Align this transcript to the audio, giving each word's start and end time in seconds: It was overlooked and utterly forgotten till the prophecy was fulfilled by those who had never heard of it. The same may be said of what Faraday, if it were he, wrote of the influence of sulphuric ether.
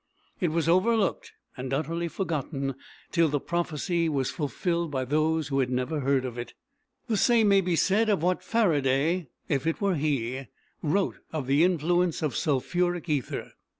It 0.39 0.47
was 0.47 0.67
overlooked 0.67 1.31
and 1.55 1.71
utterly 1.71 2.07
forgotten 2.07 2.73
till 3.11 3.27
the 3.29 3.39
prophecy 3.39 4.09
was 4.09 4.31
fulfilled 4.31 4.89
by 4.89 5.05
those 5.05 5.49
who 5.49 5.59
had 5.59 5.69
never 5.69 5.99
heard 5.99 6.25
of 6.25 6.39
it. 6.39 6.55
The 7.05 7.17
same 7.17 7.47
may 7.49 7.61
be 7.61 7.75
said 7.75 8.09
of 8.09 8.23
what 8.23 8.41
Faraday, 8.43 9.27
if 9.47 9.67
it 9.67 9.79
were 9.79 9.93
he, 9.93 10.47
wrote 10.81 11.17
of 11.31 11.45
the 11.45 11.63
influence 11.63 12.23
of 12.23 12.35
sulphuric 12.35 13.09
ether. 13.09 13.51